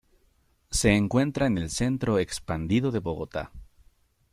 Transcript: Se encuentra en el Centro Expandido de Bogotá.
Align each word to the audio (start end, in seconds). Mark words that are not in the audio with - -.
Se 0.71 0.95
encuentra 0.95 1.45
en 1.45 1.59
el 1.59 1.69
Centro 1.69 2.17
Expandido 2.17 2.89
de 2.89 2.97
Bogotá. 2.97 3.51